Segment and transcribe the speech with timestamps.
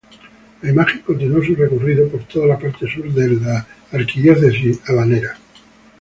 [0.63, 5.37] La imagen continuó su recorrido por toda la parte sur de la Arquidiócesis Habanera.